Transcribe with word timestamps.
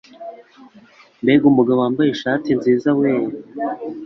mbega 1.23 1.45
umugabo 1.51 1.79
wambaye 1.81 2.09
ishati 2.11 2.49
nziza 2.57 2.89
we 2.99 3.09